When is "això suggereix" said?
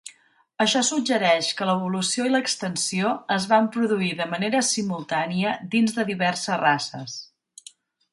0.63-1.49